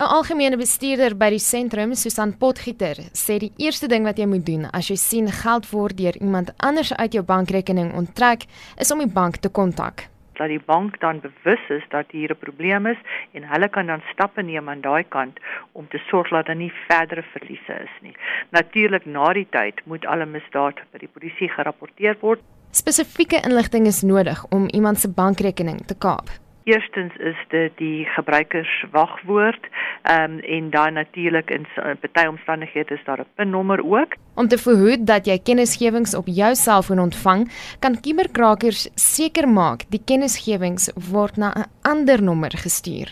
[0.00, 4.46] 'n Algemene bestuurder by die sentrum, Susan Potgieter, sê die eerste ding wat jy moet
[4.46, 8.46] doen as jy sien geld word deur iemand anders uit jou bankrekening onttrek,
[8.80, 10.08] is om die bank te kontak
[10.40, 13.00] dat die bank dan bewus is dat hier 'n probleem is
[13.36, 15.36] en hulle kan dan stappe neem aan daai kant
[15.72, 18.16] om te sorg dat daar nie verdere verliese is nie.
[18.50, 22.40] Natuurlik na die tyd moet alle misdade by die polisie gerapporteer word.
[22.70, 26.30] Spesifieke inligting is nodig om iemand se bankrekening te kaap.
[26.70, 29.64] Eerstens is dit die gebruikerswagwoord,
[30.14, 34.14] um, en dan natuurlik in party omstandighede is daar 'n PIN-nommer ook.
[34.34, 40.02] Om te verhoed dat jy kennisgewings op jou selfoon ontvang, kan kiberkrakers seker maak die
[40.04, 43.08] kennisgewings word na 'n ander nommer gestuur.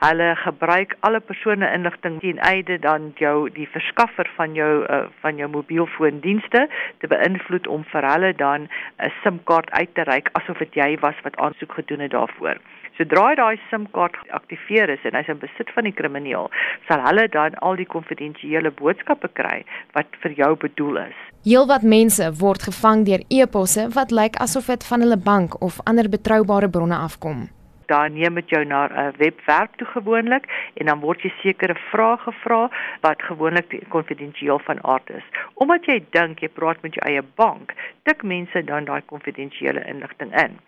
[0.00, 5.36] Hulle gebruik alle persone inligting teen einde dan jou die verskaffer van jou uh, van
[5.36, 8.60] jou mobielfoondienste te beïnvloed om vir hulle dan
[8.98, 12.56] 'n SIM-kaart uit te reik asof dit jy was wat aansoek gedoen het daarvoor.
[13.00, 16.50] Sodra daai SIM-kaart geaktiveer is en hy's in besit van die krimineel,
[16.84, 19.62] sal hulle dan al die konfidensiële boodskappe kry
[19.96, 21.22] wat vir jou bedoel is.
[21.48, 26.12] Heelwat mense word gevang deur e-posse wat lyk asof dit van hulle bank of ander
[26.12, 27.48] betroubare bronne afkom
[27.90, 32.16] dan neem dit jou na 'n webwerf toe gewoonlik en dan word jy sekere vrae
[32.16, 35.26] gevra wat gewoonlik konfidensieel van aard is.
[35.54, 40.32] Omdat jy dink jy praat met jou eie bank, tik mense dan daai konfidensiële inligting
[40.44, 40.58] in.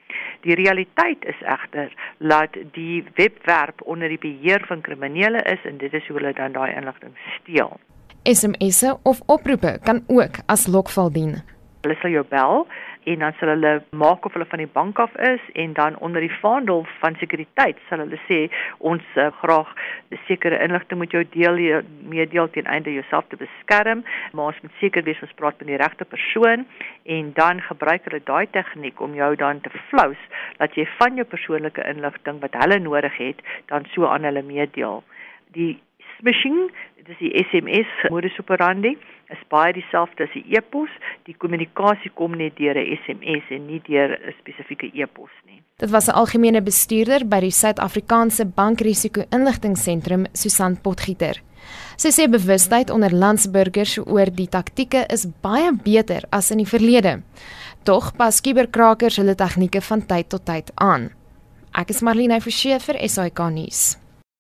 [0.41, 5.93] Die realiteit is egter dat die webwerf onder die beheer van kriminele is en dit
[5.93, 7.79] is hoe hulle dan daai inligting steel.
[8.23, 11.43] SMS'e of oproepe kan ook as lokval dien.
[11.83, 12.67] Hulle sal jou bel
[13.05, 16.21] en dan sal hulle maak of hulle van die bank af is en dan onder
[16.21, 18.41] die vaandel van sekuriteit sal hulle sê
[18.79, 19.75] ons uh, graag
[20.27, 25.07] sekere inligting met jou deel meedeel ten einde jouself te beskerm maar ons moet seker
[25.09, 26.67] wees ons praat met die regte persoon
[27.17, 31.27] en dan gebruik hulle daai tegniek om jou dan te flous dat jy van jou
[31.29, 33.41] persoonlike inligting wat hulle nodig het
[33.73, 35.03] dan so aan hulle meedeel.
[35.57, 35.81] Die
[36.19, 36.71] smishing
[37.07, 38.95] dis die SMS modus operandi
[39.33, 40.91] is baie dieselfde as die e-pos.
[41.27, 45.63] Die kommunikasie kom net deur 'n SMS en nie deur 'n spesifieke e-pos nie.
[45.79, 51.43] Dit was 'n algemene bestuurder by die Suid-Afrikaanse Bankrisiko-inligtingseentrum, Susan Potgieter.
[51.97, 57.23] Sy sê bewustheid onder landsburgers oor die taktieke is baie beter as in die verlede.
[57.85, 61.11] Tog pas kuberkrakers hulle tegnieke van tyd tot tyd aan.
[61.75, 64.02] Ek is Marlene Forsie vir SAK nuus.